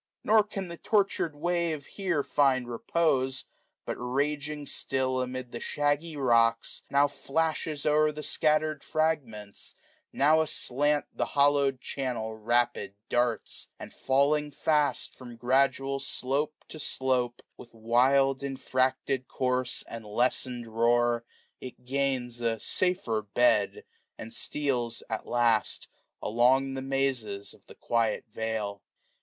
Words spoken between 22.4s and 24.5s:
a safer bed; and